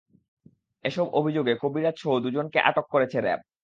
[0.85, 3.41] এসব অভিযোগে কবিরাজসহ দুজনকে আটক করেছে র্যাব।